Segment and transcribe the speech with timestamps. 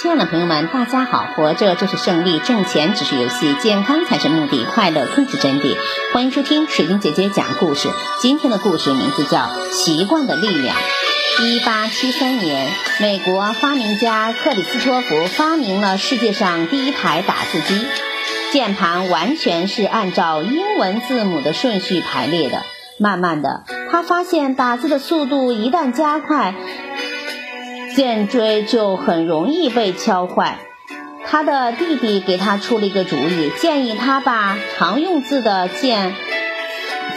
[0.00, 1.26] 亲爱的朋友们，大家好！
[1.36, 5.76] 活着就是胜利，挣钱只是游戏，健康才是目的，快乐更是真谛。
[6.14, 7.90] 欢迎收听水晶姐姐讲故事。
[8.18, 9.40] 今天的故事名字叫
[9.70, 10.74] 《习惯的力量》。
[11.44, 17.86] 一八七三年，美国发明家克里斯托弗发明了世界上第一台打字机，
[18.54, 22.62] 键盘完全是按照英文字母的顺序排列的。
[22.98, 26.54] 慢慢的，他发现打字的速度一旦加快，
[27.94, 30.58] 剑锥就很容易被敲坏。
[31.26, 36.14] 他的弟弟给他出了一个主意，建议他把常用字的剑、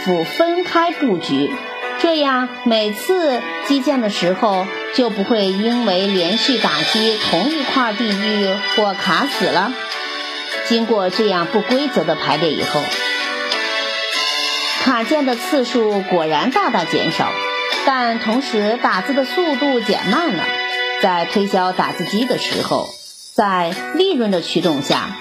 [0.04, 1.52] 斧分开布局，
[2.00, 9.72] 这样每次击剑的时候就不会因为连续打击同一块地域或卡死了。
[10.68, 12.82] 经过这样不规则的排列以后。
[14.84, 17.32] 卡剑的次数果然大大减少，
[17.86, 20.44] 但同时打字的速度减慢了。
[21.04, 22.88] 在推销打字机的时候，
[23.36, 25.18] 在利润的驱动下，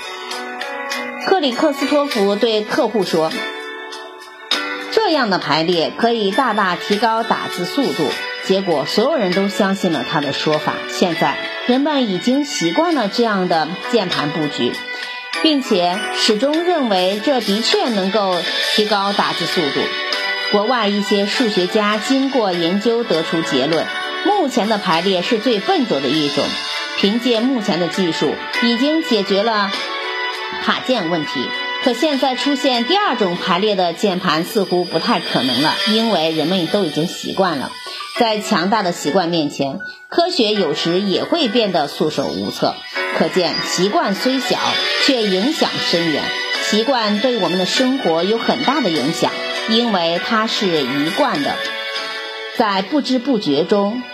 [1.26, 3.32] 克里克斯托弗对客户说
[4.94, 8.06] ：“这样的排列可以大大提高打字速度。”
[8.46, 10.74] 结果所有人都相信了他的说法。
[10.88, 14.72] 现在人们已经习惯了这样的键盘布局。
[15.42, 18.36] 并且始终认为这的确能够
[18.76, 19.80] 提高打字速度。
[20.52, 23.84] 国外一些数学家经过研究得出结论：
[24.24, 26.44] 目前的排列是最笨拙的一种。
[26.98, 29.72] 凭借目前的技术，已经解决了
[30.62, 31.48] 卡键问题。
[31.82, 37.72] 可现在出现第二种排列的键盘似乎不太可能了，因为人们都已经习惯了。
[38.18, 42.76] 在强大的习惯面前，科学有时也会变得束手无策。
[43.18, 44.58] 可见，习惯虽小，
[45.06, 46.22] 却影响深远。
[46.70, 49.32] 习惯对我们的生活有很大的影响，
[49.68, 51.56] 因为它是一贯的，
[52.62, 54.04] 在不知不觉中，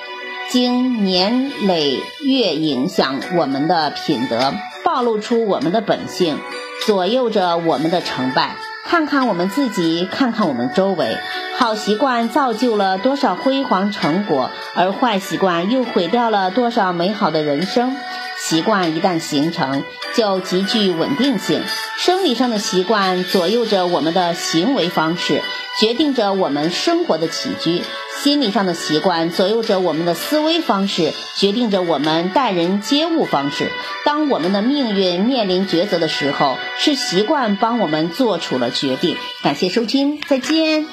[0.48, 6.38] 经年累月影响我们的品德，暴露出我们的本性，
[6.86, 8.56] 左右着我们的成败。
[8.86, 11.18] 看看我们自己，看看我们周围，
[11.58, 17.94] 好习惯造就了多少辉煌成果，而坏习惯又毁掉了多少美好的人生。
[18.40, 19.84] 习惯一旦形成，
[20.14, 21.62] 就极具稳定性。
[21.98, 25.42] 生理上的习惯左右着我们的行为方式，
[25.80, 27.82] 决定着我们生活的起居；
[28.22, 33.70] 心理上的习惯左右着我们的思维方式，决定着我们待人接物方式。
[34.04, 39.16] 当我们的命运面临抉择的时候，是习惯帮我们做出了决定。
[39.42, 40.86] 感谢收听，再见。